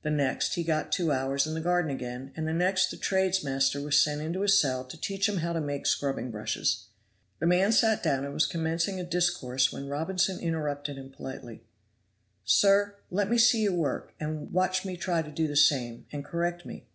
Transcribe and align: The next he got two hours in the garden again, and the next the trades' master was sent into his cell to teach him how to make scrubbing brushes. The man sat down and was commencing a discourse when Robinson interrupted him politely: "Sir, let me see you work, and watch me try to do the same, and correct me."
The 0.00 0.08
next 0.10 0.54
he 0.54 0.64
got 0.64 0.90
two 0.90 1.12
hours 1.12 1.46
in 1.46 1.52
the 1.52 1.60
garden 1.60 1.90
again, 1.90 2.32
and 2.34 2.48
the 2.48 2.54
next 2.54 2.90
the 2.90 2.96
trades' 2.96 3.44
master 3.44 3.82
was 3.82 3.98
sent 3.98 4.22
into 4.22 4.40
his 4.40 4.58
cell 4.58 4.82
to 4.86 4.96
teach 4.98 5.28
him 5.28 5.36
how 5.40 5.52
to 5.52 5.60
make 5.60 5.84
scrubbing 5.86 6.30
brushes. 6.30 6.86
The 7.38 7.46
man 7.48 7.72
sat 7.72 8.02
down 8.02 8.24
and 8.24 8.32
was 8.32 8.46
commencing 8.46 8.98
a 8.98 9.04
discourse 9.04 9.70
when 9.70 9.86
Robinson 9.86 10.40
interrupted 10.40 10.96
him 10.96 11.10
politely: 11.10 11.64
"Sir, 12.46 12.94
let 13.10 13.28
me 13.28 13.36
see 13.36 13.60
you 13.60 13.74
work, 13.74 14.14
and 14.18 14.50
watch 14.54 14.86
me 14.86 14.96
try 14.96 15.20
to 15.20 15.30
do 15.30 15.46
the 15.46 15.54
same, 15.54 16.06
and 16.10 16.24
correct 16.24 16.64
me." 16.64 16.86